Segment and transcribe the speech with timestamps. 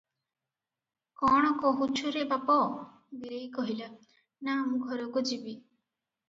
[1.19, 2.55] କଣ କହୁଛୁ ରେ ବାପ?"
[3.19, 3.91] ବୀରେଇ କହିଲା,"
[4.49, 5.55] ନା ମୁଁ ଘରକୁ ଯିବି।"